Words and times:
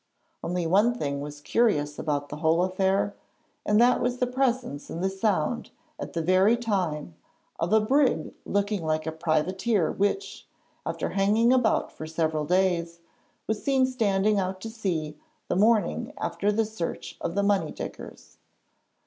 Only 0.43 0.65
one 0.65 0.95
thing 0.95 1.21
was 1.21 1.41
curious 1.41 1.99
about 1.99 2.29
the 2.29 2.37
whole 2.37 2.63
affair, 2.63 3.13
and 3.67 3.79
that 3.79 4.01
was 4.01 4.17
the 4.17 4.25
presence 4.25 4.89
in 4.89 4.99
the 5.01 5.11
Sound 5.11 5.69
at 5.99 6.13
that 6.13 6.25
very 6.25 6.57
time 6.57 7.13
of 7.59 7.71
a 7.71 7.79
brig 7.79 8.33
looking 8.43 8.83
like 8.83 9.05
a 9.05 9.11
privateer 9.11 9.91
which, 9.91 10.47
after 10.87 11.09
hanging 11.09 11.53
about 11.53 11.91
for 11.91 12.07
several 12.07 12.45
days, 12.45 12.99
was 13.45 13.61
seen 13.63 13.85
standing 13.85 14.39
out 14.39 14.59
to 14.61 14.71
sea 14.71 15.19
the 15.49 15.55
morning 15.55 16.13
after 16.17 16.51
the 16.51 16.65
search 16.65 17.15
of 17.21 17.35
the 17.35 17.43
money 17.43 17.69
diggers. 17.69 18.37